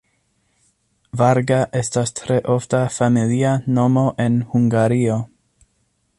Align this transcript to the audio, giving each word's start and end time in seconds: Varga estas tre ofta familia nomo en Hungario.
Varga 1.21 1.59
estas 1.81 2.13
tre 2.21 2.39
ofta 2.55 2.81
familia 2.97 3.55
nomo 3.77 4.09
en 4.27 4.43
Hungario. 4.55 5.21